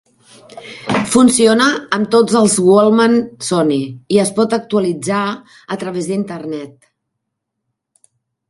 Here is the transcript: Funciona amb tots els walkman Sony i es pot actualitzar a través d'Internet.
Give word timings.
Funciona 1.15 1.67
amb 1.97 2.09
tots 2.15 2.37
els 2.39 2.55
walkman 2.71 3.13
Sony 3.49 3.75
i 4.17 4.21
es 4.25 4.33
pot 4.41 4.57
actualitzar 4.59 5.23
a 5.77 5.79
través 5.85 6.11
d'Internet. 6.13 6.77